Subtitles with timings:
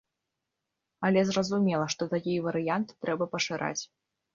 [1.11, 3.77] Але зразумела, што такія варыянты трэба пашыраць.